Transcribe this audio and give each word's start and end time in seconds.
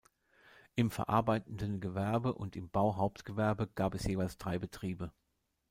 Im 0.73 0.89
verarbeitenden 0.89 1.79
Gewerbe 1.79 2.33
und 2.33 2.55
im 2.55 2.71
Bauhauptgewerbe 2.71 3.67
gab 3.75 3.93
es 3.93 4.05
jeweils 4.07 4.35
drei 4.39 4.57
Betriebe. 4.57 5.13